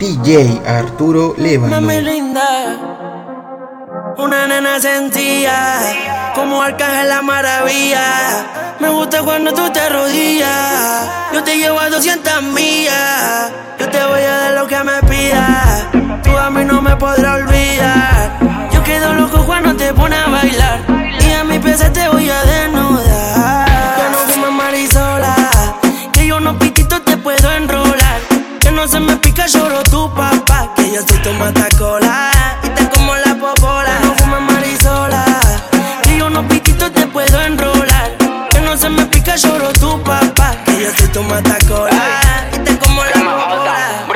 [0.00, 1.78] DJ Arturo Levano.
[1.78, 2.78] Mami linda,
[4.16, 8.00] una nena sencilla, como arcángel la maravilla.
[8.80, 13.52] Me gusta cuando tú te rodillas, yo te llevo a 200 millas.
[13.78, 15.84] Yo te voy a dar lo que me pidas,
[16.22, 18.38] tú a mí no me podrás olvidar.
[18.72, 20.80] Yo quedo loco cuando te pones a bailar,
[21.20, 23.68] y a mi pieza te voy a desnudar.
[23.98, 25.36] Yo no fumo marisola,
[26.10, 28.18] que yo no piquito te puedo enrolar.
[28.60, 29.82] Que no se me pica, lloro
[30.92, 32.30] yo soy tu matacola
[32.64, 34.00] y te como la popola.
[34.02, 35.24] No fumes marisola,
[36.02, 38.10] que yo no piquito te puedo enrolar.
[38.50, 40.56] Que no se me pica, lloro tu papá.
[40.64, 44.06] Que yo soy tu matacola y te como la popola.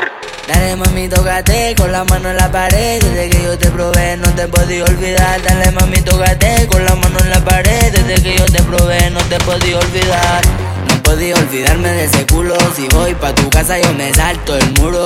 [0.49, 3.03] Dale mami, tócate con la mano en la pared.
[3.03, 5.43] Desde que yo te probé, no te podí olvidar.
[5.43, 7.93] Dale mami, tócate con la mano en la pared.
[7.93, 10.43] Desde que yo te probé, no te podí olvidar.
[10.89, 12.57] No podí olvidarme de ese culo.
[12.75, 15.05] Si voy pa' tu casa, yo me salto el muro.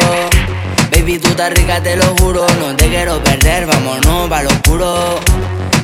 [0.98, 2.44] Baby, tú estás rica, te lo juro.
[2.58, 5.20] No te quiero perder, vámonos pa' lo oscuro.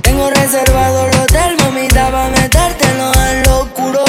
[0.02, 4.04] Tengo reservado el hotel, mamita, pa' metértelo en lo oscuro.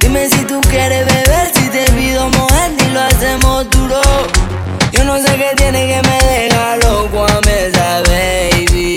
[0.00, 4.00] Dime si tú quieres beber, si te pido mojar y lo hacemos duro.
[4.90, 8.96] Yo no sé qué tiene que me deja loco a esa baby.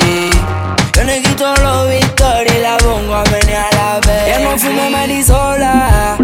[0.95, 4.27] Yo le quito los victorias y la pongo a menear la vez.
[4.27, 6.15] Ya no fumo marisola,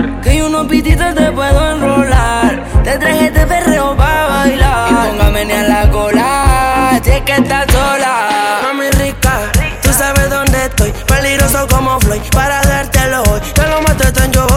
[0.55, 2.63] unos pititos te puedo enrolar.
[2.83, 4.91] Te traje este perreo pa' bailar.
[4.91, 8.59] Y pongo a menear la cola, si que estás sola.
[8.63, 9.39] Mami rica,
[9.81, 10.91] tú sabes dónde estoy.
[11.07, 13.41] Peligroso como Floyd, para dártelo hoy.
[13.53, 14.47] Te lo mato tan yo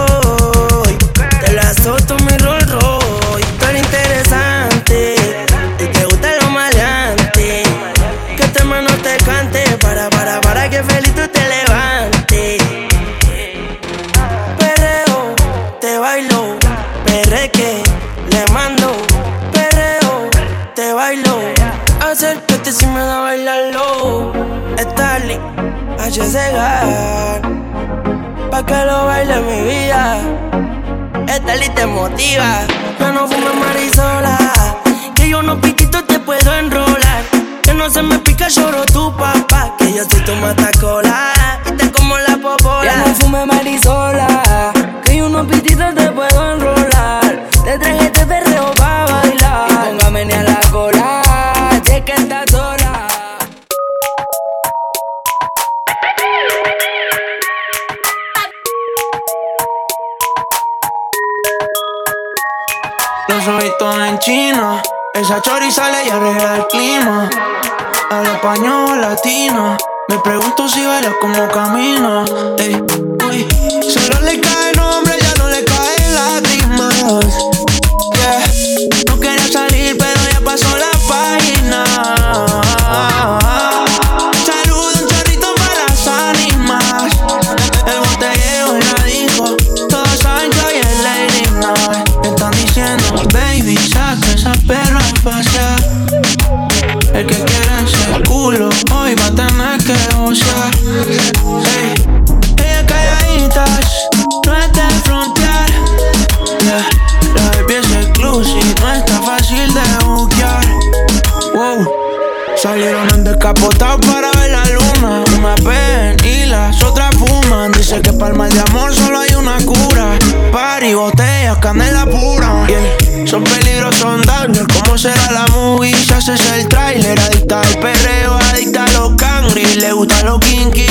[118.19, 120.19] para el mal de amor solo hay una cura.
[120.53, 122.67] Party, botellas, canela pura.
[122.67, 123.27] Yeah.
[123.27, 124.67] Son peligrosos, daños.
[124.73, 125.95] ¿Cómo será la movie?
[125.95, 127.19] Si haces el trailer.
[127.19, 129.65] Adicta al perreo, adicta a los cangri.
[129.77, 130.87] Le gusta los kinky,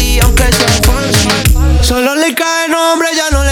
[0.00, 1.28] y aunque sea fancy.
[1.82, 3.43] Solo le cae nombre, ya no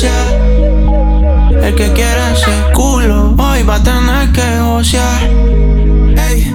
[0.00, 5.22] El que quiera ese culo, hoy va a tener que gocear.
[5.24, 6.54] Ey,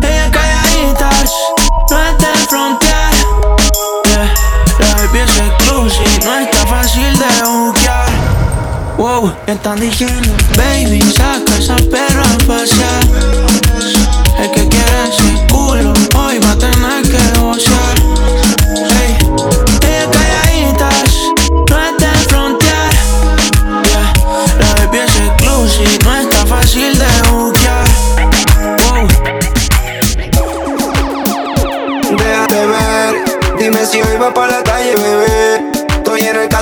[0.00, 1.32] ella calladitas,
[1.90, 3.12] no es de frontear.
[4.04, 4.32] Yeah,
[4.78, 8.06] la baby es exclusive, no está fácil de buquear.
[8.96, 13.02] Wow, están diciendo, baby, saca esa perra a pasear.
[14.38, 15.53] El que quiera ese culo,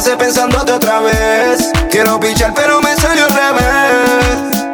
[0.03, 1.71] pasé pensándote otra vez.
[1.89, 4.67] Quiero pichar, pero me salió al revés.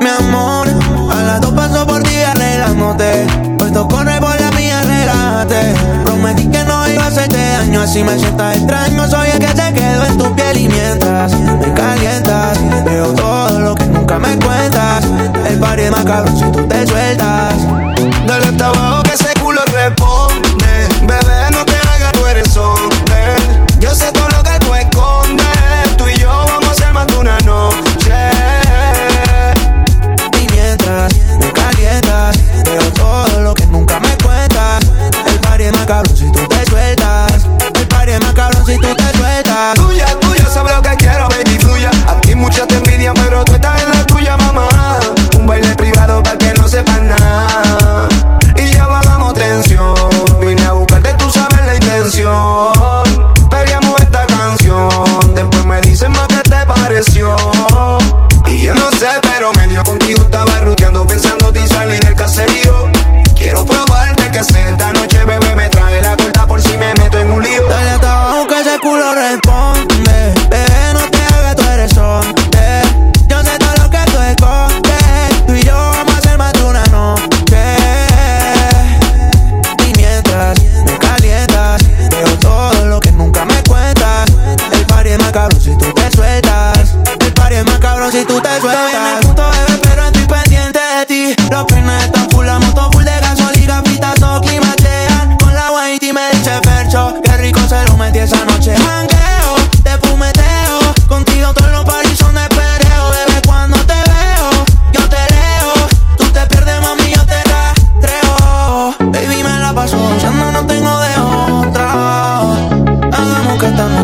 [0.00, 0.68] Mi amor,
[1.10, 3.26] a las dos paso por ti arreglándote.
[3.60, 5.74] Hoy corre por la mía, relájate.
[6.04, 9.08] Prometí que no iba a hacerte daño, así me sientas extraño.
[9.08, 13.74] Soy el que te quedo en tu piel y mientras me calientas, veo todo lo
[13.74, 15.04] que nunca me cuentas.
[15.48, 17.54] El party es más cabrón si tú te sueltas.
[18.26, 18.93] Dale hasta abajo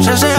[0.02, 0.29] se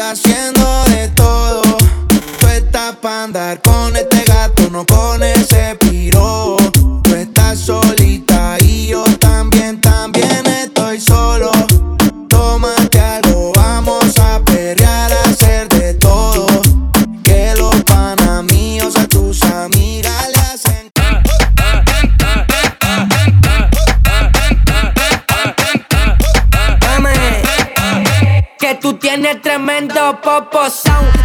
[0.00, 1.62] haciendo de todo.
[2.40, 4.17] Tú estás para andar con este
[30.22, 31.17] Papoção.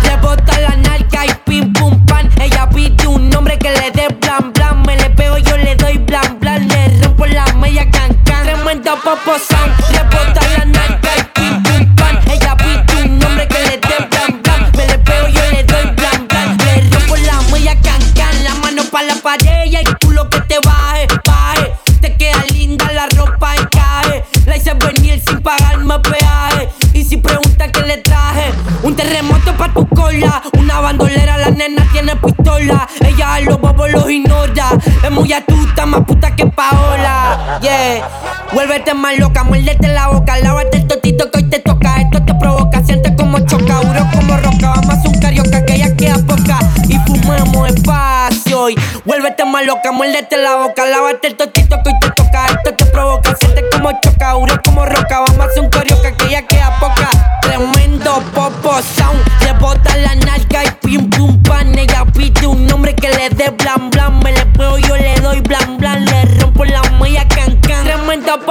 [29.74, 30.42] cucola.
[30.58, 32.88] Una bandolera, la nena tiene pistola.
[33.02, 34.70] Ella a los bobos los ignora.
[35.04, 37.60] Es muy astuta, más puta que Paola.
[37.62, 38.08] Yeah,
[38.54, 40.38] vuélvete más loca, muérdete la boca.
[40.38, 42.02] Lávate el totito que hoy te toca.
[42.02, 44.70] Esto te provoca, siente como choca, duro como roca.
[44.76, 46.60] Vamos a hacer un carioca que ella queda poca.
[46.88, 48.70] Y fumamos espacio.
[48.70, 48.76] Y
[49.06, 50.86] vuélvete más loca, muérdete la boca.
[50.86, 52.46] Lávate el totito que hoy te toca.
[52.46, 55.20] Esto te provoca, siente como choca, duro como roca.
[55.28, 55.43] Vamos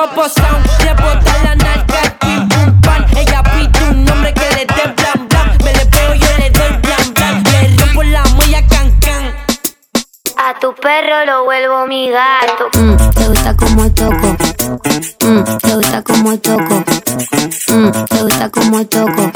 [0.03, 3.07] popo sound, le bota la nalga y pim pum pan.
[3.17, 5.59] Ella pide un nombre que le dé blan blan.
[5.65, 7.43] Me le pego, yo le doy blan blan.
[7.45, 9.23] Le rompo la malla can can.
[10.37, 12.65] A tu perro lo vuelvo mi gato.
[12.75, 14.37] Mm, te gusta como toco.
[15.25, 16.85] Mm, te gusta como toco.
[17.69, 19.31] Mm, te gusta como toco.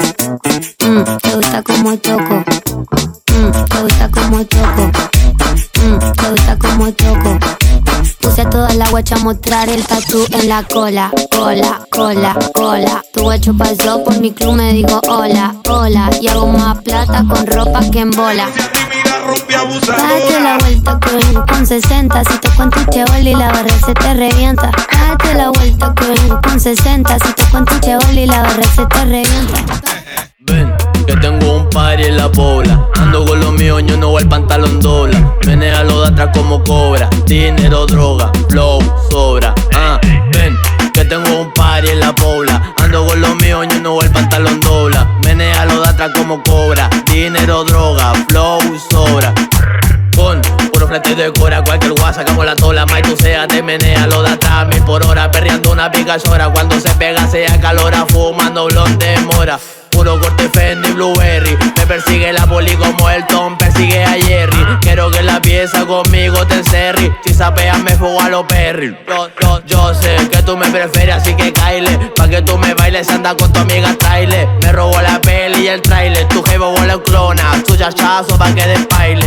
[0.83, 2.43] Mm, te gusta como toco.
[3.31, 4.91] Mm, te gusta como toco.
[5.79, 7.36] Mm, te gusta como toco.
[8.37, 13.03] Puse a toda la guacha mostrar el tatu en la cola, cola, cola, cola.
[13.11, 16.11] Tu guacho pasó por mi club, me dijo hola, hola.
[16.21, 18.47] Y hago más plata con ropa que en bola.
[19.87, 22.79] Date la vuelta que vengo con 60 Si te cuento
[23.19, 27.43] y la barra se te revienta Date la vuelta que vengo con 60 Si te
[27.49, 27.73] cuento
[28.13, 32.87] y la barra se te revienta que tengo un party en la bola.
[32.95, 35.17] Ando con los míos, yo no voy al pantalón dobla.
[35.85, 37.09] lo de atrás como cobra.
[37.25, 39.55] Dinero, droga, flow, sobra.
[39.73, 39.99] Ah,
[40.33, 40.55] ven,
[40.93, 42.73] que tengo un party en la bola.
[42.83, 45.07] Ando con los míos, yo no voy al pantalón dobla.
[45.23, 46.89] lo de atrás como cobra.
[47.11, 48.59] Dinero, droga, flow,
[48.91, 49.33] sobra.
[50.15, 50.41] Con
[50.73, 54.23] puro frente de cora, cualquier guasa, sacamos la tola, más tú sea, te menea, lo
[54.23, 58.65] da atrás, mil por hora, perreando una pica llora, cuando se pega, sea calora, fumando
[58.65, 59.59] blonde mora.
[59.97, 61.57] Puro corte Fendi Blueberry.
[61.75, 64.77] Me persigue la poli como el Tom persigue a Jerry.
[64.79, 68.95] Quiero que la pieza conmigo te encerri Si sapeas me fuego a los perry.
[69.07, 72.11] Yo, yo, yo, sé que tú me prefieres así que caile.
[72.15, 74.47] Pa' que tú me bailes anda con tu amiga Tyler.
[74.61, 77.63] Me robó la peli y el trailer Tu jevo bola en clona.
[77.65, 79.25] Tu chachazo pa' que despaile.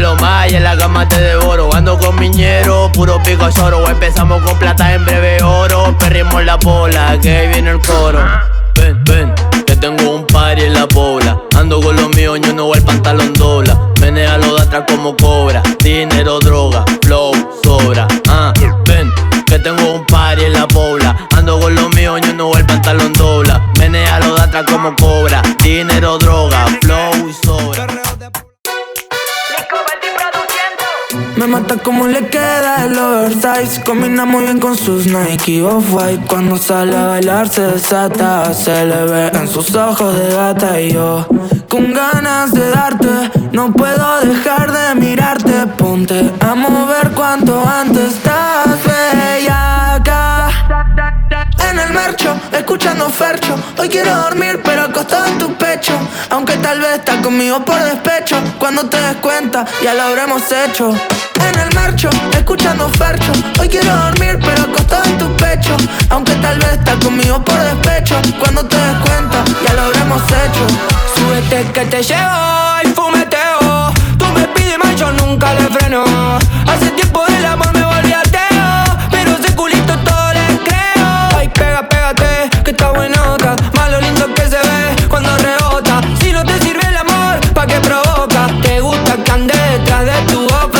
[0.00, 1.72] Lo más y en la cama te devoro.
[1.74, 5.96] Ando con miñero, puro pico lloro Empezamos con plata en breve oro.
[5.98, 8.20] Perrimos la bola, que viene el coro.
[8.74, 9.31] Ven, ven
[9.82, 11.42] tengo un party en la bola.
[11.56, 13.76] Ando con los míos, yo no voy al pantalón dobla.
[13.98, 15.60] lo de atrás como cobra.
[15.82, 17.32] Dinero, droga, flow,
[17.64, 18.06] sobra.
[18.28, 18.52] Ah,
[18.86, 19.10] ven,
[19.44, 21.16] que tengo un party en la bola.
[21.36, 23.60] Ando con los míos, yo no voy al pantalón dobla.
[23.74, 25.42] lo de atrás como cobra.
[25.60, 26.64] Dinero, droga,
[31.52, 33.82] mata como le queda el oversize.
[33.84, 39.04] Combina muy bien con sus Nike Off-White Cuando sale a bailar se desata Se le
[39.04, 40.80] ve en sus ojos de gata.
[40.80, 41.26] Y yo
[41.68, 45.66] con ganas de darte No puedo dejar de mirarte.
[45.76, 48.14] Ponte a mover cuanto antes
[52.52, 55.92] escuchando Fercho Hoy quiero dormir pero acostado en tu pecho
[56.30, 60.92] Aunque tal vez estás conmigo por despecho Cuando te des cuenta ya lo habremos hecho
[61.48, 63.32] en el marcho, escuchando fercho.
[63.60, 65.76] Hoy quiero dormir, pero acostado en tu pecho.
[66.10, 68.14] Aunque tal vez estás conmigo por despecho.
[68.38, 70.66] Cuando te des cuenta, ya lo habremos hecho.
[71.14, 73.92] Súbete que te llevo el fumeteo.
[74.18, 76.04] Tú me pides más, yo nunca le freno.
[76.66, 77.84] Hace tiempo del amor me
[82.82, 83.56] que está buenota.
[83.76, 86.00] Más lo lindo que se ve cuando rebota.
[86.20, 88.48] Si no te sirve el amor, ¿pa' qué provoca?
[88.62, 90.78] Te gusta que ande detrás de tu boca.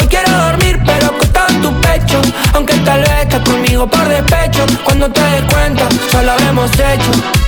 [0.00, 2.20] Hoy quiero dormir, pero acostado en tu pecho.
[2.54, 4.64] Aunque tal vez estás conmigo por despecho.
[4.84, 7.47] Cuando te des cuenta, ya lo habremos hecho.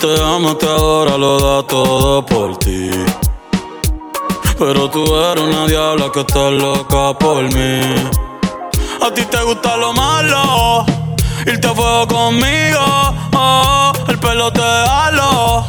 [0.00, 2.90] Te ama, te adora, lo da todo por ti.
[4.58, 7.80] Pero tú eres una diabla que está loca por mí.
[9.02, 10.86] A ti te gusta lo malo
[11.46, 12.84] irte a fuego conmigo.
[13.34, 15.64] Oh, el pelo te halo,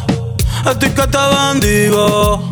[0.69, 2.49] estoy que te bendigo.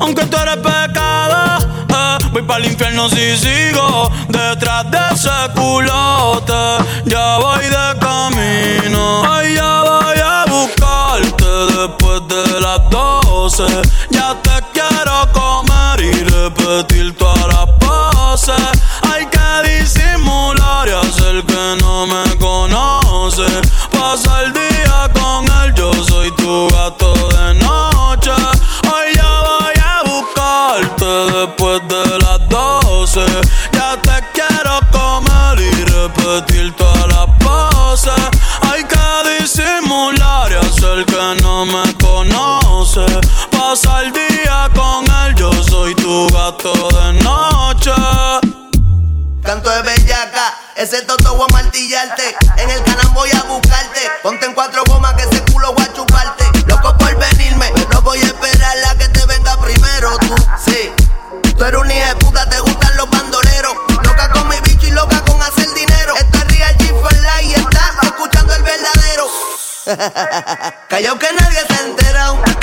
[0.00, 6.62] Aunque tú eres pecado, eh, voy para el infierno si sigo detrás de ese culote.
[7.04, 10.21] Ya voy de camino, ay, ya voy
[14.08, 18.56] Ya te quiero comer y repetir todas las poses.
[19.02, 22.22] Hay que disimular y hacer que no me
[23.90, 28.30] Pasa el día con él, yo soy tu gato de noche.
[28.90, 31.04] Hoy ya voy a buscarte
[31.38, 33.26] después de las doce.
[33.72, 38.14] Ya te quiero comer y repetir todas las poses.
[38.70, 42.61] Hay que disimular y hacer que no me conoce.
[42.92, 47.90] Pasa el día con él, yo soy tu gato de noche.
[49.42, 52.36] Canto de bellaca, ese toto voy a martillarte.
[52.58, 53.98] En el canal voy a buscarte.
[54.22, 56.44] Ponte en cuatro gomas que ese culo voy a chuparte.
[56.66, 60.18] Loco por venirme, no voy a esperar a que te venga primero.
[60.18, 60.92] Tú, sí.
[61.56, 63.72] Tú eres un hijo de puta, te gustan los bandoleros.
[64.04, 66.14] Loca con mi bicho y loca con hacer dinero.
[66.16, 69.28] Está real G for life y está escuchando el verdadero.
[70.88, 72.61] Callao que nadie se ha enterado.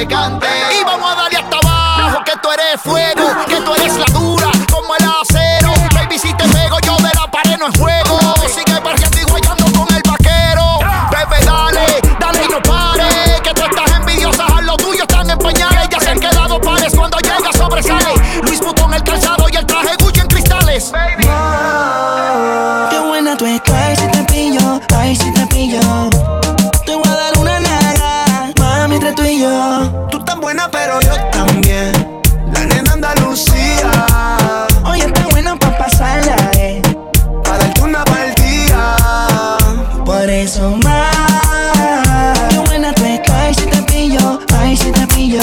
[0.00, 4.50] Y vamos a darle hasta abajo Que tú eres fuego, que tú eres la dura
[4.72, 5.74] Como el acero.
[5.94, 8.18] Baby, si te pego yo de la pared no es juego.
[8.48, 10.78] Sigue perdiendo y guayando con el vaquero.
[11.10, 15.38] Bebé, dale, dale y no pare Que tú estás envidiosa, a lo tuyo están en
[15.38, 15.88] pañales.
[15.90, 18.14] Ya se han quedado pares cuando llega sobresale.
[18.42, 20.92] Luis Butón el calzado y el traje Gucci en cristales
[22.90, 26.59] Qué buena tú estás, si te pillo, ay, si te pillo.
[28.90, 30.08] Mami, entre tú y yo.
[30.10, 31.92] Tú tan buena, pero yo también.
[32.52, 33.90] La nena Andalucía.
[34.84, 36.82] Hoy está bueno pa' pasarla, eh.
[37.44, 38.96] Para darte una partida.
[40.04, 42.48] Por eso más.
[42.50, 45.40] Qué buena tú estás, si te pillo, ay, si te pillo.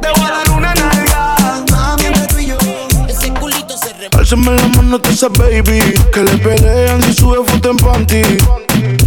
[0.00, 1.64] Te voy a dar una nalga.
[1.70, 2.56] Mami, entre tú y yo.
[3.08, 4.08] Ese culito se re...
[4.18, 8.22] Álzame la mano a esa baby Que le pelean si sube foto en panty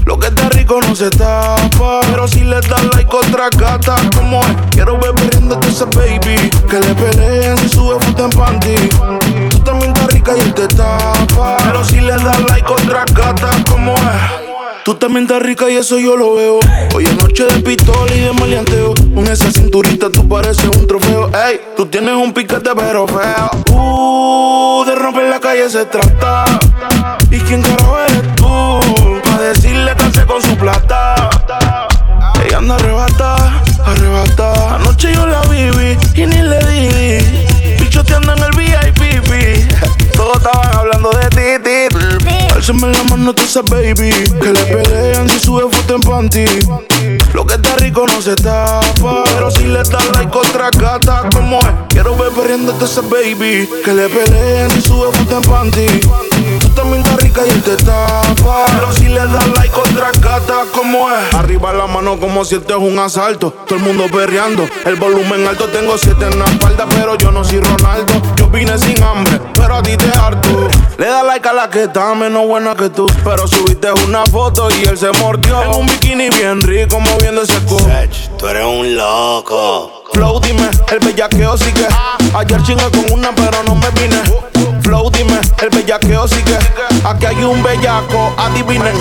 [0.05, 4.41] Lo que está rico no se tapa Pero si le das like otra gata Como
[4.41, 8.75] es, quiero ver riendo a esa baby Que le pelean si sube foto en panty
[9.49, 13.49] Tú también estás rica y él te tapa Pero si le das like otra gata
[13.69, 14.45] Como es
[14.85, 16.59] Tú también estás rica y eso yo lo veo.
[16.93, 18.93] Hoy es noche de pistola y de maleanteo.
[19.15, 21.31] Con esa cinturita tú pareces un trofeo.
[21.33, 23.49] Ey, tú tienes un piquete pero feo.
[23.71, 26.45] Uh, de romper la calle se trata.
[27.31, 28.79] ¿Y quién carajo eres tú?
[29.23, 29.74] Pa' decirle
[30.25, 31.29] con su plata.
[32.45, 34.75] Ella anda arrebata, arrebata.
[34.75, 37.77] Anoche yo la viví y ni le di.
[37.79, 38.95] Bichoteando en el VIP.
[40.15, 42.35] Todos estaban hablando de ti, ti.
[42.55, 44.11] Álzame la mano a esa baby
[44.41, 46.45] Que le pelean si sube foto en panty
[47.33, 51.59] Lo que está rico no se tapa Pero si le das like otra gata Como
[51.59, 55.85] es, quiero ver perdiendo a esa baby Que le pelean si sube foto en panty
[56.59, 58.65] Tú también estás rica y él te tapa.
[58.75, 62.73] Pero si le das like otra gata Como es, arriba la mano como si este
[62.73, 63.51] es un asalto.
[63.67, 67.43] Todo el mundo perreando, el volumen alto Tengo siete en la espalda pero yo no
[67.43, 68.13] soy Ronaldo.
[68.35, 70.67] Yo vine sin hambre, pero a ti te harto.
[70.97, 73.05] Le da like a la que está menos buena que tú.
[73.23, 75.61] Pero subiste una foto y él se mordió.
[75.63, 77.77] En un bikini bien rico moviendo ese cu
[78.37, 79.94] Tú eres un loco.
[80.15, 81.85] Flow, dime, el bellaqueo sigue.
[82.33, 84.15] Ayer chingué con una pero no me vine.
[84.81, 86.57] Flow, dime, el bellaqueo sigue.
[87.03, 88.95] Aquí hay un bellaco, adivinen.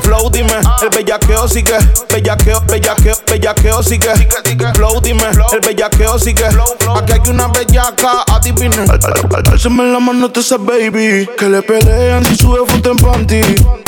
[0.00, 1.76] Flow, dime, el bellaqueo sigue.
[2.10, 4.08] Bellaqueo, bellaqueo, bellaqueo sigue.
[4.74, 6.46] Flow, dime, el bellaqueo sigue.
[6.46, 8.90] Aquí hay una bellaca, adivinen.
[9.46, 13.83] Álzame la mano esa baby Que le pelean si sube foto en panty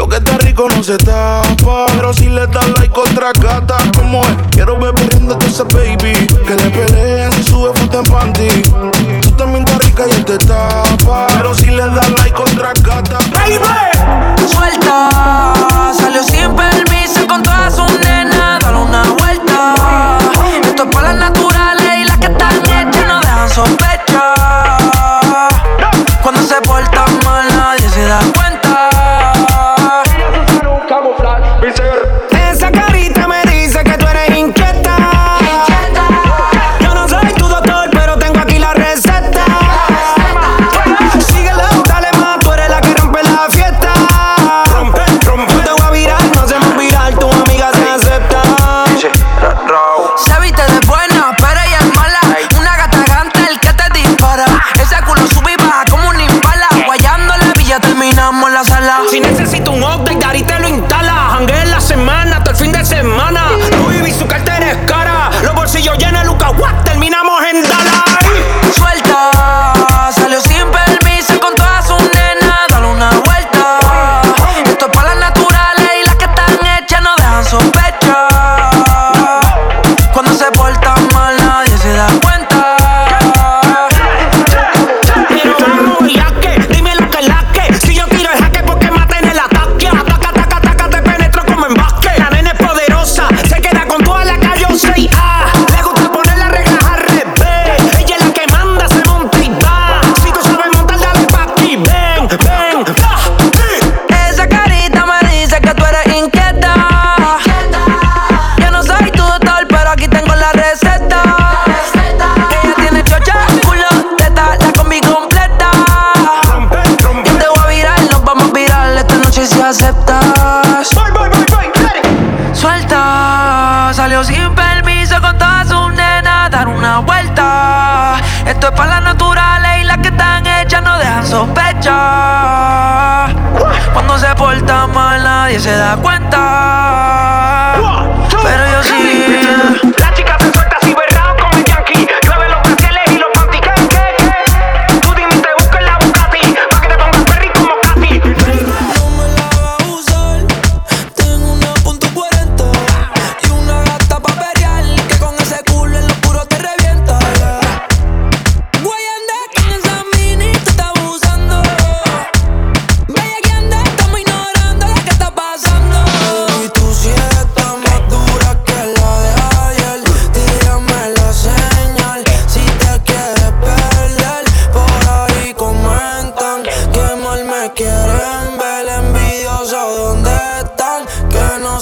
[0.00, 1.84] lo que está rico no se tapa.
[1.94, 4.30] Pero si le das like otra gata, como es.
[4.50, 6.26] Quiero ver perdiéndote esa baby.
[6.46, 8.62] Que le peleen si sube foto en panty.
[9.20, 11.26] Tú también estás rica y él te tapa.
[11.36, 13.58] Pero si le das like otra gata, baby.
[14.48, 18.58] Suelta, salió sin permiso con todas sus nenas.
[18.60, 19.74] Dale una vuelta.
[20.64, 24.34] Esto es para las naturales y las que están hechas no dejan sospecha.
[26.22, 28.39] Cuando se portan mal, nadie se da cuenta.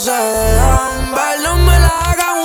[0.09, 1.13] se dejan.
[1.67, 2.38] Me la hagan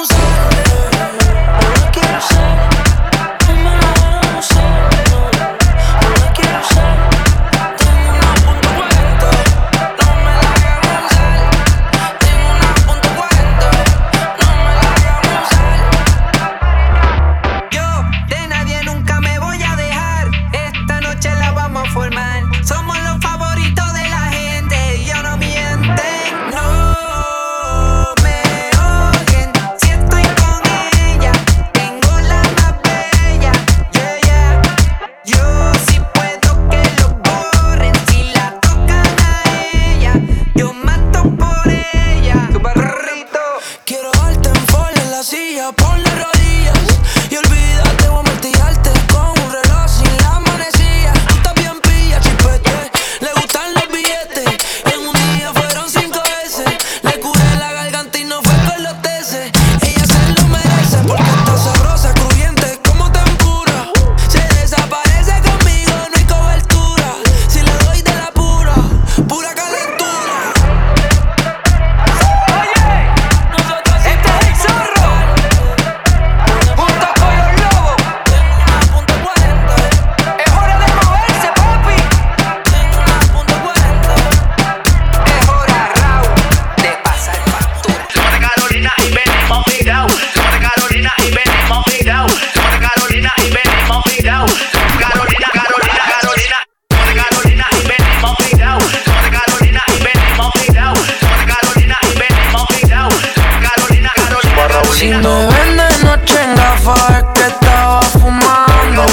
[105.03, 109.05] Si no vende noche en gafa es que estaba fumando.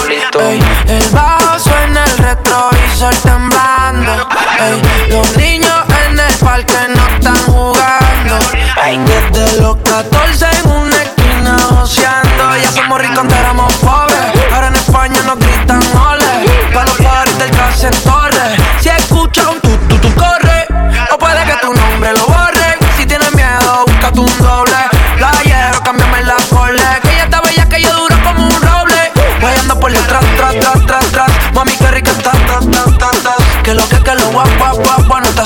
[0.87, 4.13] El bajo suena el retrovisor temblando.
[4.61, 5.75] Ey, los niños
[6.07, 8.39] en el parque no están jugando.
[8.87, 12.57] Ey, desde los 14 en una esquina joseando.
[12.63, 13.50] Ya somos rinconeros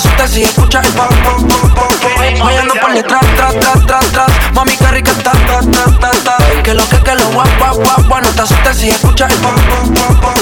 [0.00, 2.80] si escuchas el pop, pop, pop, pop, pop.
[2.80, 4.52] por detrás, tras, tras, tras, tras.
[4.52, 6.36] Mami, qué rica está, ta, ta, ta, ta.
[6.62, 8.22] Que lo que, que lo guap, guap, guap, guap.
[8.24, 10.34] No te asustes si escuchas el pop, pop.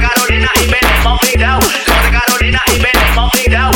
[0.00, 1.60] Carolina y venimos down.
[2.10, 3.72] Carolina y venimos down.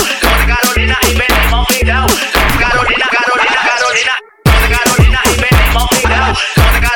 [0.46, 2.08] Carolina y venimos down.
[2.58, 4.14] Carolina, Carolina, Carolina.
[4.76, 6.34] Carolina y venimos down.
[6.56, 6.95] Carolina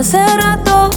[0.00, 0.88] hace rato.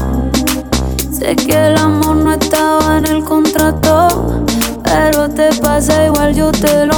[1.11, 4.43] Sé que el amor no estaba en el contrato
[4.83, 6.92] pero te pasa igual, yo te lo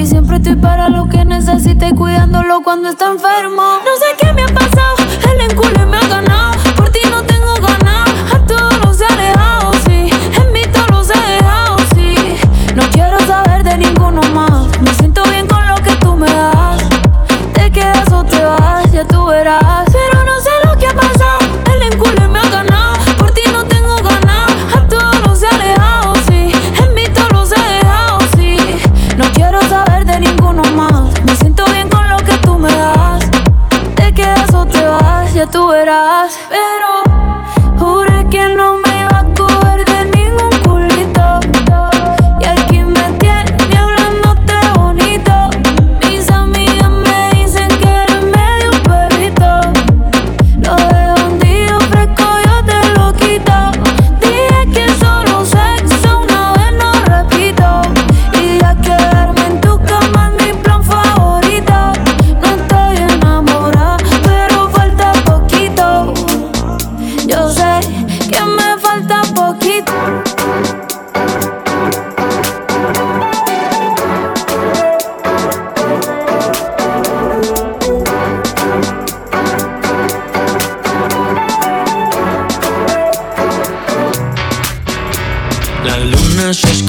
[0.00, 3.80] Aquí siempre estoy para lo que necesite y cuidándolo cuando está enfermo.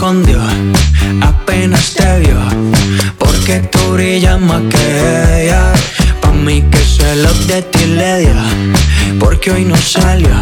[0.01, 0.39] Escondió,
[1.21, 2.39] apenas te vio,
[3.19, 5.71] porque tú brillas más que ella.
[6.19, 6.79] Pa' mí que
[7.17, 8.33] lo de ti le dio,
[9.19, 10.33] porque hoy no salió,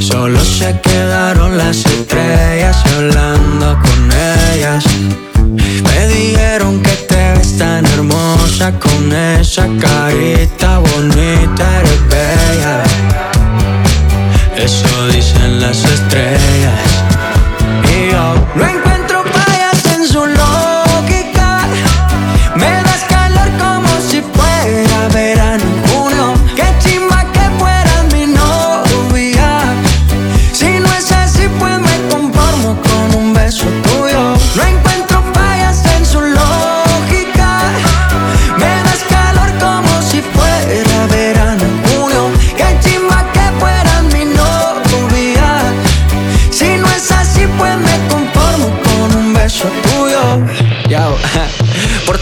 [0.00, 4.10] solo se quedaron las estrellas hablando con
[4.54, 4.82] ellas.
[5.84, 12.82] Me dijeron que te ves tan hermosa con esa carita bonita, eres bella.
[14.56, 16.88] Eso dicen las estrellas.
[17.94, 18.81] Y yo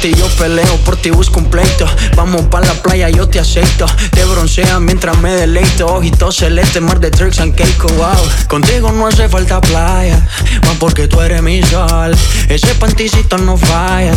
[0.01, 1.87] ti yo peleo, por ti busco un pleito.
[2.17, 3.87] Vamos pa' la playa, yo te aceito.
[4.13, 5.87] Te broncea mientras me deleito.
[5.87, 8.17] Ojitos celeste, mar de tricks and cake, wow.
[8.49, 10.27] Contigo no hace falta playa,
[10.63, 12.17] más porque tú eres mi sol.
[12.49, 14.15] Ese panticito no falla,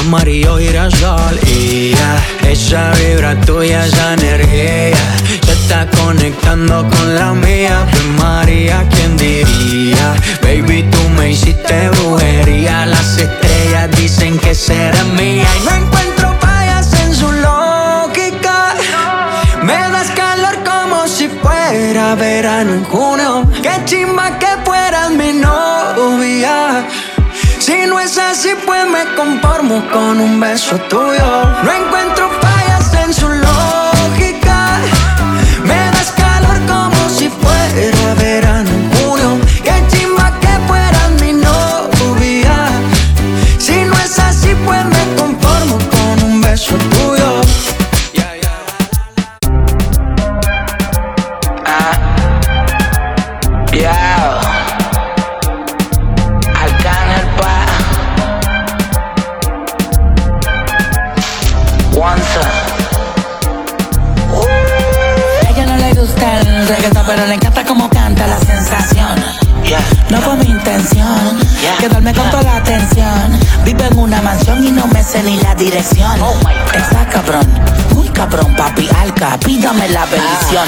[0.00, 1.38] amarillo girasol.
[1.46, 4.96] Y ya, esa vibra tuya, esa energía,
[5.70, 7.86] está conectando con la mía.
[7.92, 10.16] Pues María, ¿quién diría?
[10.42, 12.86] Baby, tú me hiciste brujería.
[12.86, 15.46] Las estrellas dicen que será mía.
[15.56, 18.74] Y no encuentro fallas en su lógica.
[19.62, 23.48] Me das calor como si fuera verano en junio.
[23.62, 26.84] Qué chimba que fueras mi novia.
[27.60, 31.28] Si no es así, pues me conformo con un beso tuyo.
[31.62, 33.39] No encuentro fallas en su lógica.
[75.70, 76.10] Dirección.
[76.74, 77.46] Esa cabrón,
[77.94, 80.66] muy cabrón, papi alca, pídame la bendición.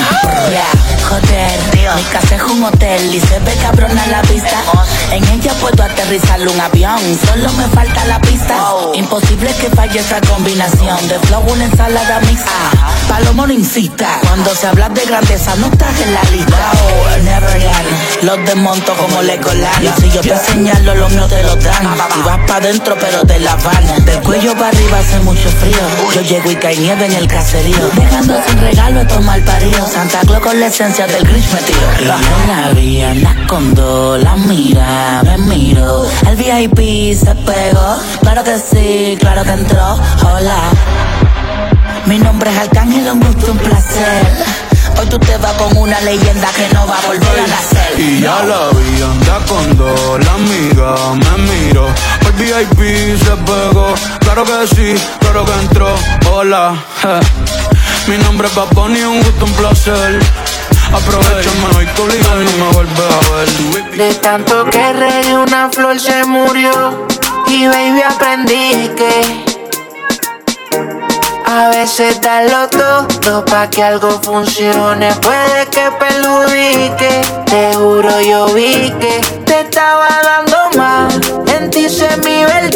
[0.49, 1.61] Yeah, joder,
[1.97, 4.62] mi casa es un hotel y se ve cabrón a la vista.
[5.11, 8.57] En ella puedo aterrizar un avión, solo me falta la pista.
[8.95, 12.53] Imposible que falle esa combinación de flow, una ensalada mixta.
[13.09, 16.73] Palomo no incita, cuando se habla de grandeza no estás en la lista.
[16.73, 19.85] Oh, Neverland, los desmonto como le colan.
[19.85, 21.85] Y si yo te señalo, los míos te lo dan.
[22.19, 24.05] Y vas pa' dentro, pero te la van.
[24.05, 25.79] Del cuello para arriba hace mucho frío.
[26.15, 27.91] Yo llego y cae nieve en el caserío.
[27.95, 29.87] Dejando sin regalo tomar parido.
[29.87, 31.37] Santa Claus con la esencia del.
[31.37, 33.75] Y yo la vi, anda con
[34.23, 36.07] la mira, me miro.
[36.29, 37.97] El VIP se pegó.
[38.21, 39.99] Claro que sí, claro que entró.
[40.25, 40.59] Hola.
[42.07, 44.27] Mi nombre es Arcángel, un gusto, un placer.
[44.99, 47.99] Hoy tú te vas con una leyenda que no va a volver a nacer.
[47.99, 51.88] Y ya la vi, anda con la amiga me miró.
[52.27, 55.95] El VIP se pegó, claro que sí, claro que entró.
[56.31, 58.11] Hola, je.
[58.11, 60.21] mi nombre es Bad Bunny, un gusto, un placer.
[60.95, 63.97] Aprovechame hoy que obligado y no me vuelves a ver.
[63.97, 67.07] De tanto que una flor se murió
[67.49, 69.45] y baby aprendí que
[71.47, 77.23] a veces darlo todo pa' que algo funcione puede que perjudique.
[77.47, 81.42] Te juro yo vi que te estaba dando más.
[81.62, 82.09] En ti se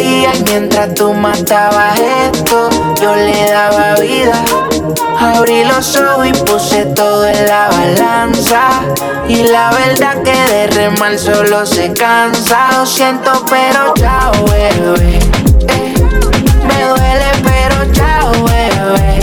[0.00, 2.70] y mientras tú matabas esto,
[3.02, 4.44] yo le daba vida.
[5.18, 8.68] Abrí los ojos y puse todo en la balanza.
[9.28, 12.68] Y la verdad que de remar solo se cansa.
[12.78, 15.18] Lo siento, pero chao, bebé.
[15.68, 15.94] Eh,
[16.68, 19.15] me duele, pero chao, bebé.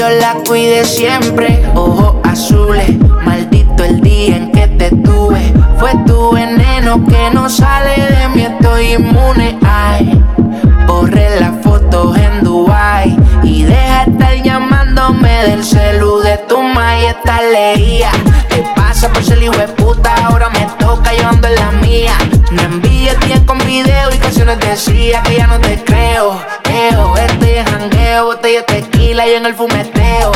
[0.00, 1.62] Dios la cuide siempre.
[1.74, 2.88] Ojos azules,
[3.22, 5.52] maldito el día en que te tuve.
[5.78, 9.58] Fue tu veneno que no sale de mí, estoy inmune.
[9.62, 10.18] Ay,
[10.86, 16.56] borré las fotos en Dubai y deja de estar llamándome del celu de tu
[17.06, 18.10] esta leía.
[18.48, 22.14] Te pasa por ser hijo de puta, ahora me toca llevando en la mía.
[22.50, 26.59] Me envías día con video y canciones decía que ya no te creo.
[26.70, 30.32] Estoy en jangueo, botella tequila y en el fumeteo.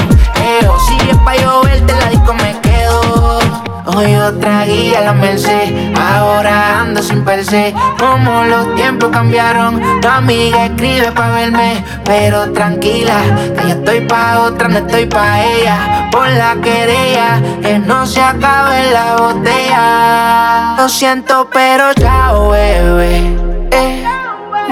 [0.60, 3.38] Eo, si es pa' llover, te la disco me quedo.
[3.86, 7.74] Hoy otra guía la merced, ahora ando sin per se.
[7.98, 13.20] Como los tiempos cambiaron, tu amiga escribe pa' verme, pero tranquila,
[13.56, 16.08] que yo estoy pa' otra, no estoy pa' ella.
[16.10, 20.74] Por la querella, que no se acabe la botella.
[20.78, 23.36] Lo siento, pero chao, bebé.
[23.70, 24.13] Eh,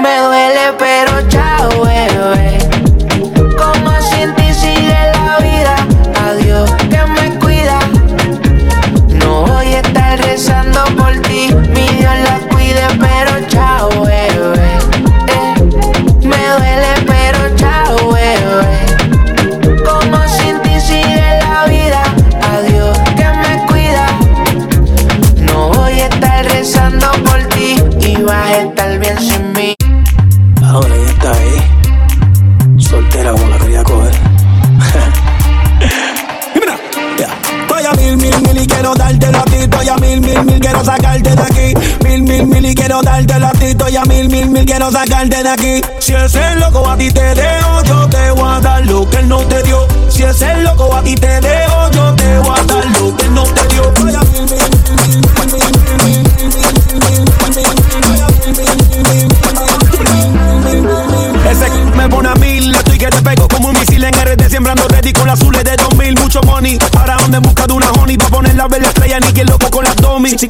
[0.03, 2.57] me duele, pero chao, bebé.
[3.57, 5.75] Como sin ti sigue la vida,
[6.27, 7.79] adiós, que me cuida.
[9.21, 14.71] No voy a estar rezando por ti, mi Dios la cuide, pero chao, bebé.
[15.37, 15.55] Eh,
[16.21, 18.75] me duele, pero chao, bebé.
[19.87, 22.03] Como sin ti sigue la vida,
[22.53, 24.07] adiós, que me cuida.
[25.39, 28.92] No voy a estar rezando por ti y vas a estar
[40.19, 41.73] mil, mil, mil, quiero sacarte de aquí.
[42.03, 43.89] Mil, mil, mil y quiero darte la tito.
[43.89, 45.81] Y a mil, mil, mil, quiero sacarte de aquí.
[45.99, 49.17] Si es el loco a ti te dejo, yo te voy a dar lo que
[49.17, 49.87] él no te dio.
[50.09, 53.25] Si es el loco a ti te dejo, yo te voy a dar lo que
[53.25, 53.93] él no te dio.
[61.49, 64.22] Ese me pone a mil, estoy que te pego como un misil en el
[64.53, 66.77] Sembrando ready con las azules de 2000, mucho money.
[66.91, 69.67] Para donde en busca de una honey Pa' poner la vela estrella, ni que loco
[69.71, 70.47] con las domis Si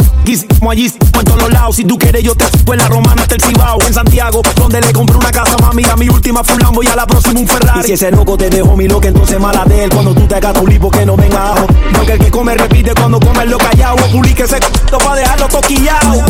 [0.60, 1.78] como allí, en todos los lados.
[1.78, 4.92] Si tú quieres yo te fue la romana hasta el Cibao En Santiago, donde le
[4.92, 7.48] compré una casa mami A mi última fue un Lambo y a la próxima un
[7.48, 7.80] Ferrari.
[7.80, 9.90] Y si ese loco te dejó mi loco, entonces mala de él.
[9.90, 11.66] Cuando tú te hagas tu lipo que no venga ajo.
[11.94, 15.16] No que el que come repite cuando come lo callado O publique ese c*** pa'
[15.16, 16.26] dejarlo toquillado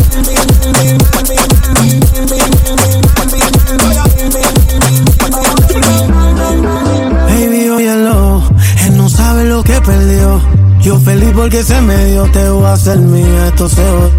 [10.84, 14.10] Yo feliz porque se me dio, te voy a hacer mía, esto se va.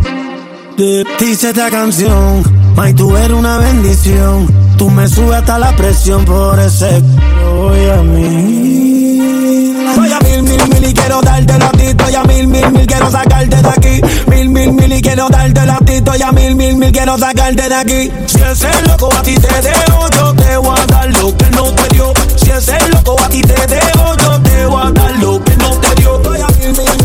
[0.78, 2.44] De- Dice esta canción,
[2.76, 4.48] May, tú eres una bendición.
[4.78, 7.02] Tú me subes hasta la presión por ese
[7.56, 9.76] voy a mil.
[9.96, 11.84] Voy a mil, mil, mil y quiero darte la ti.
[11.86, 14.02] Estoy a mil, mil, mil, quiero sacarte de aquí.
[14.28, 15.94] Mil, mil, mil y quiero darte la ti.
[15.94, 18.12] Estoy a mil, mil, mil, quiero sacarte de aquí.
[18.26, 21.64] Si ese loco a ti te dejo, yo te voy a dar lo que no
[21.72, 22.14] te dio.
[22.36, 25.70] Si ese loco a ti te dejo, yo te voy a dar lo que no
[25.80, 26.25] te dio.
[26.78, 27.05] me.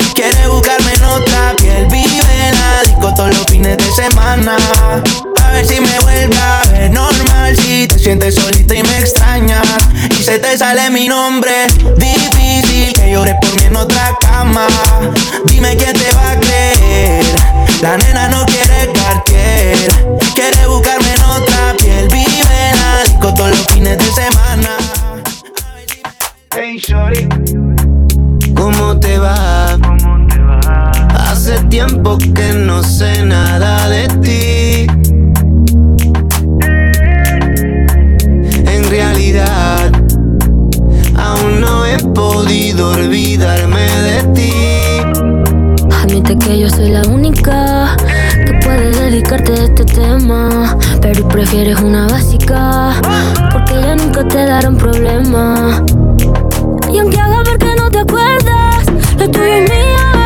[0.21, 1.87] Quiere buscarme en otra piel.
[1.87, 4.55] Vive en la disco todos los fines de semana.
[5.43, 7.57] A ver si me vuelve a ver normal.
[7.57, 9.65] Si te sientes solita y me extrañas.
[10.11, 11.65] Y se te sale mi nombre.
[11.97, 14.67] Difícil que llores por mí en otra cama.
[15.45, 17.25] Dime quién te va a creer.
[17.81, 19.91] La nena no quiere cartier.
[20.35, 22.07] Quiere buscarme en otra piel.
[22.09, 24.77] Vive en la disco todos los fines de semana.
[26.55, 27.27] Hey, shorty.
[28.53, 29.79] ¿Cómo te va?
[31.43, 34.85] Hace tiempo que no sé nada de ti.
[38.67, 39.91] En realidad,
[41.17, 44.53] aún no he podido olvidarme de ti.
[45.91, 47.97] Admite que yo soy la única
[48.45, 50.77] que puede dedicarte a este tema.
[51.01, 52.91] Pero prefieres una básica,
[53.51, 55.83] porque ya nunca te dará un problema.
[56.93, 58.85] Y aunque haga ver que no te acuerdas,
[59.17, 60.20] lo tuyo y mío.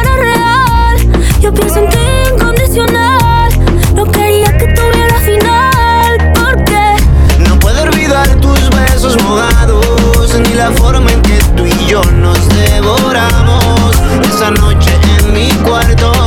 [1.45, 1.97] Yo pienso en ti
[2.33, 3.51] incondicional.
[3.93, 11.11] No quería que tuviera final, porque No puedo olvidar tus besos mojados, ni la forma
[11.11, 13.95] en que tú y yo nos devoramos.
[14.27, 14.89] Esa noche
[15.19, 16.24] en mi cuarto.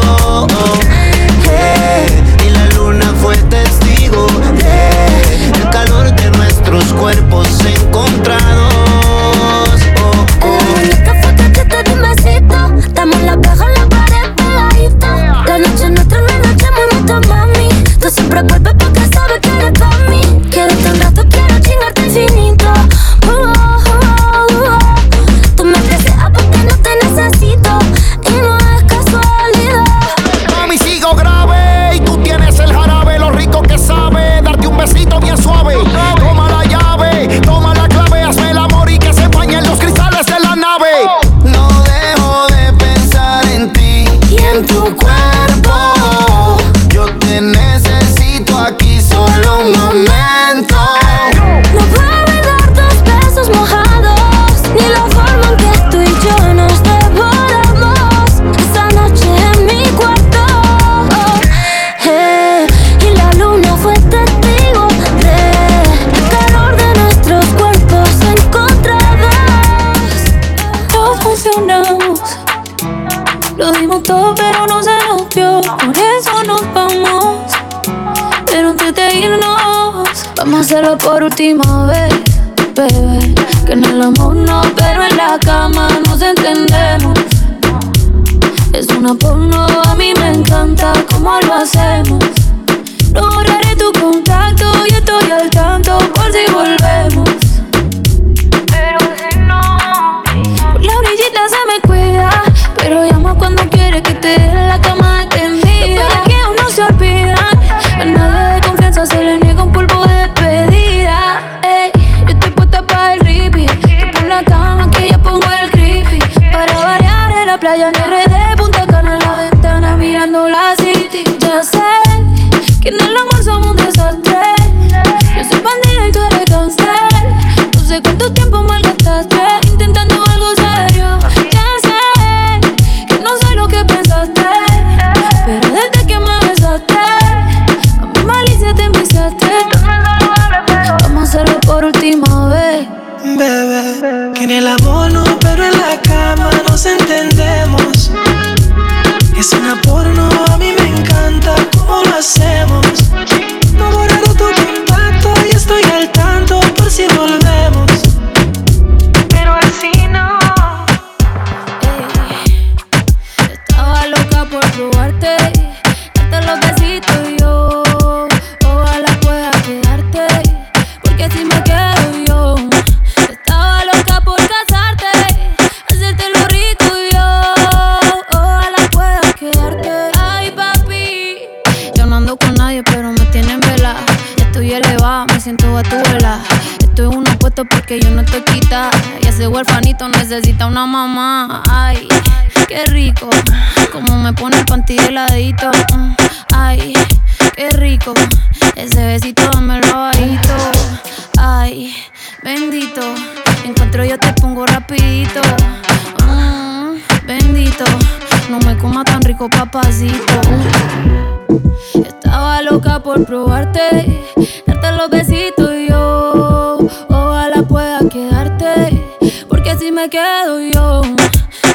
[214.66, 216.78] Darte los besitos y yo.
[217.08, 219.18] Ojalá pueda quedarte,
[219.48, 221.02] porque si me quedo yo.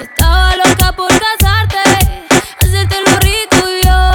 [0.01, 1.79] Estaba loca por casarte,
[2.59, 4.11] hacerte lo rico y yo.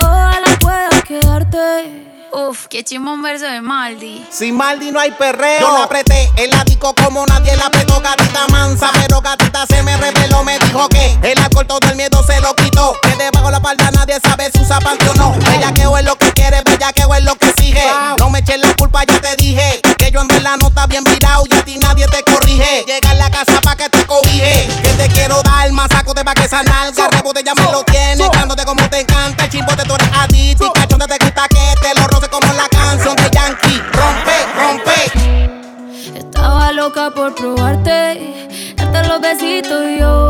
[0.00, 2.06] Ojalá pueda quedarte.
[2.32, 4.24] Uf, qué chimón verso de Maldi.
[4.30, 5.60] Sin Maldi no hay perreo.
[5.60, 8.00] Yo la apreté el ático como nadie la apretó.
[8.00, 10.42] Gatita mansa, pero gatita se me reveló.
[10.44, 12.94] Me dijo que el alcohol todo el miedo se lo quitó.
[13.02, 15.32] Que debajo la palda nadie sabe si usa panty o no.
[15.44, 17.84] Bellaqueo es lo que quiere, bellaqueo es lo que exige.
[18.18, 19.80] No me eches la culpa, ya te dije.
[19.98, 22.84] Que yo en verdad no está bien virado y a ti nadie te corrige.
[22.86, 24.68] Llega a la casa pa' que te cobije.
[24.82, 27.08] Que te quiero dar más saco de pa' que esa nalga.
[27.08, 28.28] Rebote ya me lo tienes.
[28.30, 29.44] Cándote como te encanta.
[29.44, 30.66] El chimbote tú eres adicto.
[30.66, 33.82] Y cachonde te gusta que te lo roce como la canción de Yankee.
[33.92, 36.18] Rompe, rompe.
[36.18, 40.29] Estaba loca por probarte, darte los besitos y yo.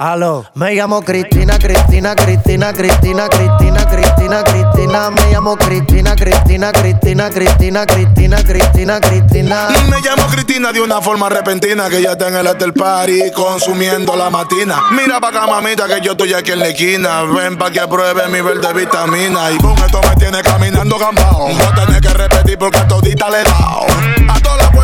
[0.00, 7.28] Aló, me llamo Cristina, Cristina, Cristina, Cristina, Cristina, Cristina, Cristina, me llamo Cristina, Cristina, Cristina,
[7.28, 9.68] Cristina, Cristina, Cristina, Cristina.
[9.90, 14.16] Me llamo Cristina de una forma repentina que ya está en el after party consumiendo
[14.16, 14.84] la matina.
[14.92, 17.24] Mira pa' acá, mamita, que yo estoy aquí en la esquina.
[17.24, 19.50] Ven pa' que pruebe mi verde vitamina.
[19.50, 21.50] Y con esto me tiene caminando gambao.
[21.50, 23.86] No tenés que repetir porque a todita le he dado.
[24.30, 24.40] A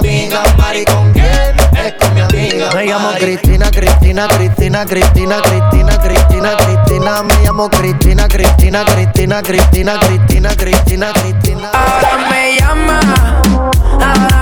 [0.00, 0.84] Amiga Mari.
[0.86, 1.26] ¿Con quién?
[1.76, 7.22] Es con mi amiga Me llamo Cristina, Cristina, Cristina, Cristina, Cristina, Cristina, Cristina.
[7.22, 11.70] Me llamo Cristina, Cristina, Cristina, Cristina, Cristina, Cristina, Cristina.
[11.70, 13.00] Ahora me llama,
[14.00, 14.39] ahora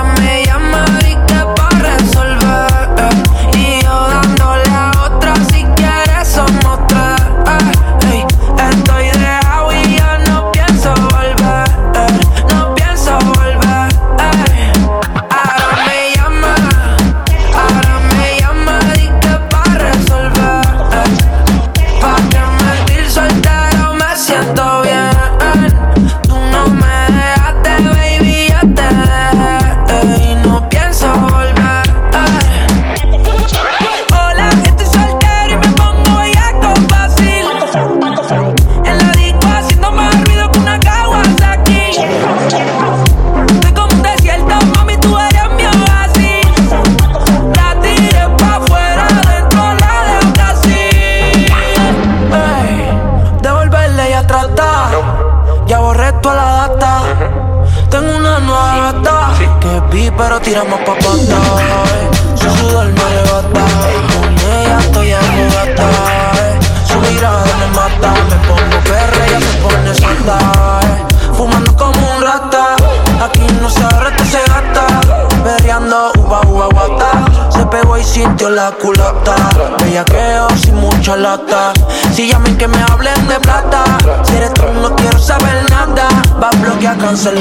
[87.19, 87.35] sa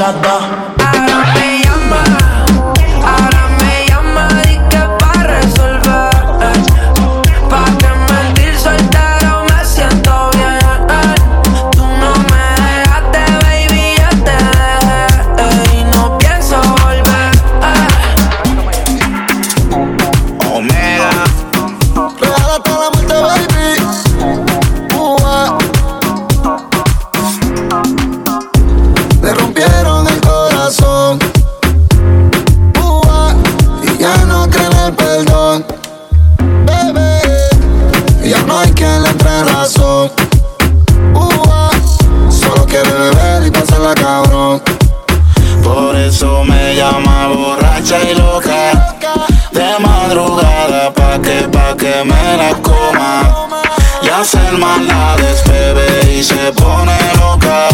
[54.49, 57.68] enferma, la despebe y se pone loca.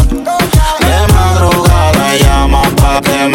[0.79, 3.34] De madrugada llama pa' que me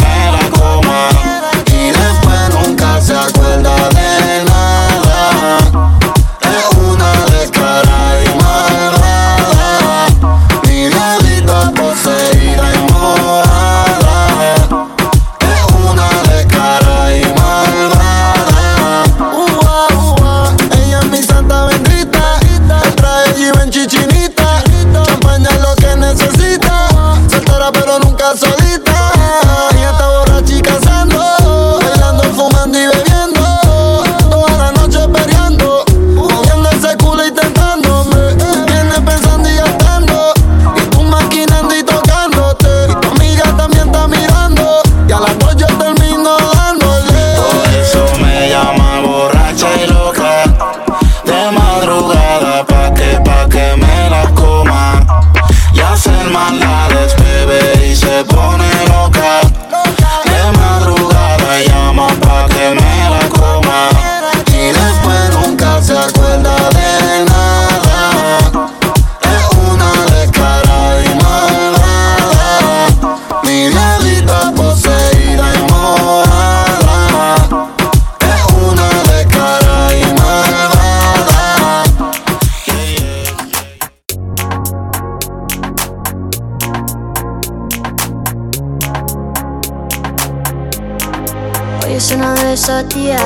[92.95, 93.23] días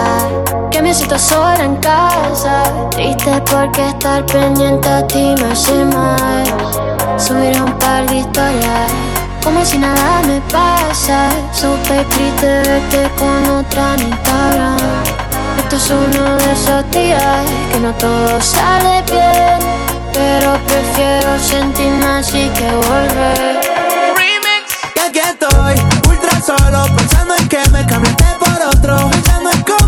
[0.70, 2.62] que me siento sola en casa.
[2.90, 6.44] Triste porque estar pendiente a ti me hace mal.
[7.18, 8.90] Subir un par de historias
[9.42, 11.28] como si nada me pasa.
[11.52, 14.78] Súper triste verte con otra en Instagram.
[15.58, 19.58] Esto es uno de esos días que no todo sale bien,
[20.12, 23.60] pero prefiero sentirme así que volver.
[24.96, 25.74] Ya que estoy
[26.08, 29.23] ultra solo Pensando en que me cambiaste por otro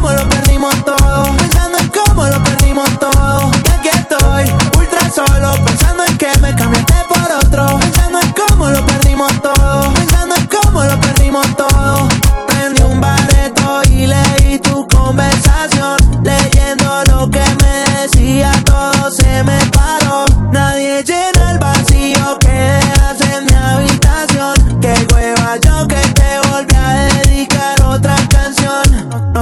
[0.07, 1.37] cómo lo perdimos todo.
[1.37, 3.51] Pensando en cómo lo perdimos todo.
[3.65, 4.45] Ya que estoy
[4.79, 7.86] ultra solo Pensando en que me cambiaste por otro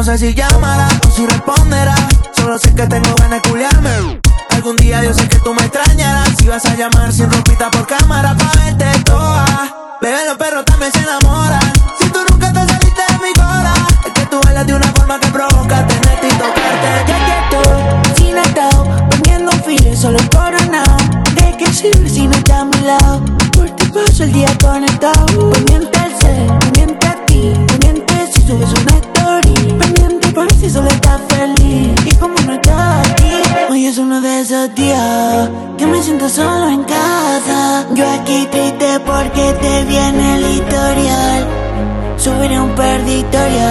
[0.05, 1.95] sé si llamará o si responderá.
[2.37, 4.21] Solo sé que tengo ganas de culiarme.
[4.51, 6.29] Algún día yo sé que tú me extrañarás.
[6.39, 9.47] Si vas a llamar sin ropita por cámara pa' verte toda.
[10.03, 11.73] Bebé, los perros también se enamoran.
[11.99, 13.73] Si tú nunca te saliste de mi cora
[14.05, 17.05] Es que tú bailas de una forma que provoca tenerte y tocarte.
[17.09, 20.97] Ya que estoy sin atado Poniendo fines solo coronado.
[21.35, 23.25] ¿De qué sirve si no está a mi lado?
[23.53, 25.51] Por ti paso el día conectado
[30.65, 33.31] si solo estás feliz Y como no estás aquí.
[33.71, 37.87] Hoy es uno de esos días Que me siento solo en casa.
[37.95, 41.47] Yo aquí triste porque te viene el historial.
[42.17, 43.71] Subiré un perditorio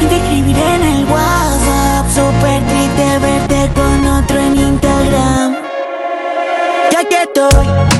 [0.00, 2.04] Y te escribiré en el WhatsApp.
[2.16, 5.56] Súper triste verte con otro en Instagram.
[6.92, 7.91] Ya que estoy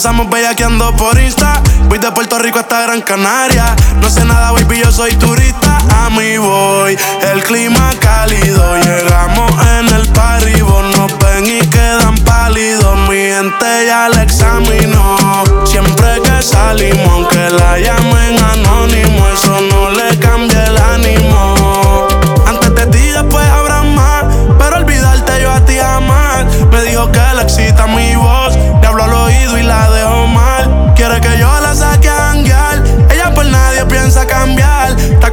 [0.00, 1.62] Empezamos bellaqueando por Insta.
[1.84, 3.76] Voy de Puerto Rico hasta Gran Canaria.
[4.00, 5.76] No sé nada, baby, yo soy turista.
[5.94, 6.96] A mí voy,
[7.30, 8.78] el clima cálido.
[8.78, 12.96] Llegamos en el party, vos nos ven y quedan pálidos.
[13.10, 15.44] Mi gente ya la examinó.
[15.66, 22.08] Siempre que salimos, aunque la llamen anónimo, eso no le cambia el ánimo.
[22.46, 24.24] Antes de ti, después habrá más.
[24.58, 26.46] Pero olvidarte yo a ti jamás.
[26.72, 28.39] Me dijo que le excita mi voz.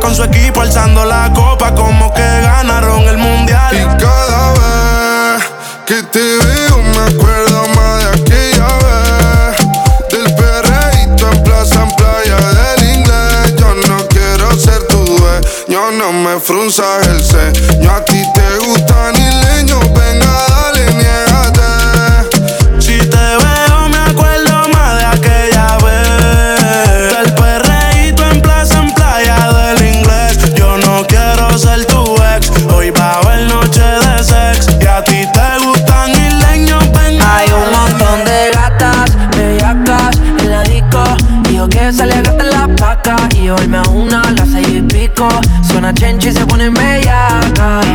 [0.08, 3.76] Con su equipo alzando la copa como que ganaron el mundial.
[3.76, 5.44] Y cada vez
[5.86, 9.58] que te veo me acuerdo más de aquella vez.
[10.10, 16.14] Del perreíto en plaza, en playa del inglés Yo no quiero ser tu dueño, no
[16.14, 17.92] me frunzas el ceño.
[17.92, 20.27] A ti te gustan isleños, venga
[43.48, 45.28] paca y hoy me una a las seis y pico.
[45.64, 47.86] Suena chencho y se ponen bellacas.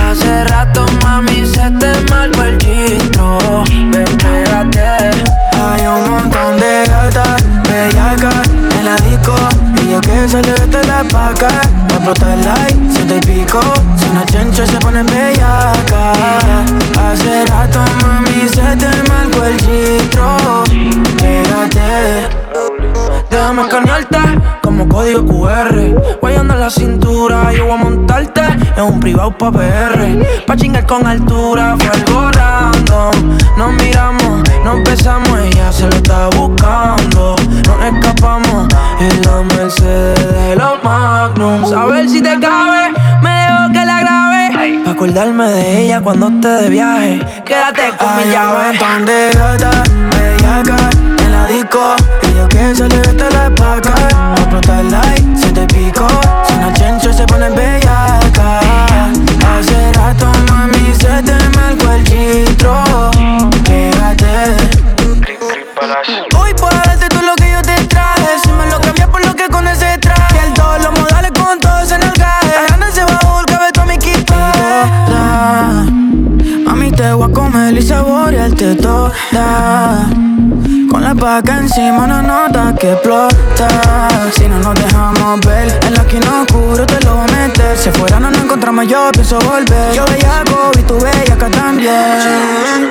[0.00, 3.38] Hace rato, mami, se te marcó el chistro.
[3.68, 5.10] Ven, pégate.
[5.52, 9.34] Hay un montón de gatas, bellacas en la disco
[9.82, 11.48] Y yo que le vete la paca
[11.86, 13.60] Me explota el like, ciento y pico
[13.98, 16.12] Si una chencha se pone bellaca
[16.98, 20.64] Hace rato, mami, se te marcó el chistro
[21.18, 22.28] Pégate
[23.30, 28.40] Déjame escanearte como código QR Guayando la cintura, yo voy a montarte
[28.76, 34.84] En un privado pa' PR Pa' chingar con altura, fue algo random Nos miramos, nos
[34.84, 37.36] besamos, ella se lo está buscando.
[37.66, 38.68] Nos escapamos
[39.00, 41.72] en la Mercedes de los Magnums.
[41.72, 42.92] A ver si te cabe,
[43.22, 44.82] me dejo que la grabe.
[44.84, 47.20] Pa' acordarme de ella cuando esté de viaje.
[47.44, 48.60] Quédate con mi llave.
[51.46, 51.96] Disco.
[52.22, 53.50] Y yo que se le la.
[54.36, 56.19] Explota el like, se te pico.
[81.40, 84.08] La paca encima, una nota que explota.
[84.30, 87.78] Si no nos dejamos ver, en la esquina oscuro te lo voy a meter.
[87.78, 89.94] Si afuera no nos encontramos, yo pienso volver.
[89.94, 90.42] Yo veía
[90.78, 90.98] y tú
[91.32, 92.90] acá también.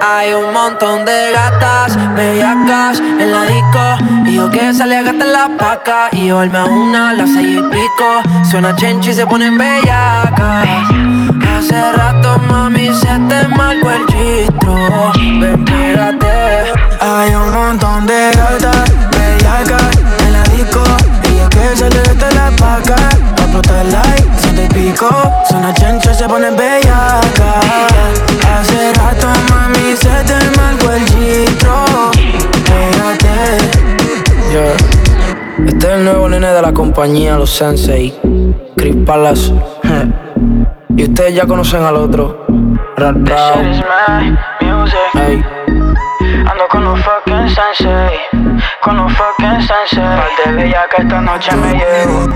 [0.00, 5.28] Hay un montón de gatas, bellacas en la disco Y yo que sale a gastar
[5.28, 9.58] la paca Y llevarme a una las seis y pico Suena chencho y se ponen
[9.58, 11.19] bellacas
[11.60, 15.12] Hace rato mami se te marcó el chistro.
[15.40, 16.72] Ven pégate.
[16.98, 19.90] Hay un montón de gatas, bellacas
[20.24, 20.82] en la disco.
[21.24, 22.96] Y yo que sale gastar la paca.
[23.36, 25.08] Pa' explotar el like, ciento y pico.
[25.50, 27.66] Suena chencho y se ponen bellacas
[28.54, 31.84] Hace rato mami se te marcó el chistro.
[32.64, 33.58] Pégate.
[34.50, 35.68] Yeah.
[35.68, 38.14] Este es el nuevo nene de la compañía, los Sensei,
[38.78, 39.52] Chris Palace.
[41.00, 42.44] Y ustedes ya conocen al otro.
[42.94, 43.56] Rap, rap.
[46.46, 48.18] Ando con un fucking sensei,
[48.82, 50.04] con un fucking sensei.
[50.04, 52.26] Parte de ella que esta noche me llevo.